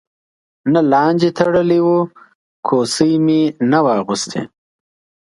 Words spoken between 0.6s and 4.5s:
نه لاندې تړلی و، کوسۍ مې نه وه اغوستې.